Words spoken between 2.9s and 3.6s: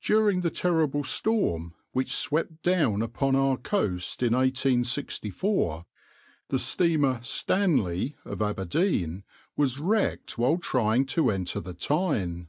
upon our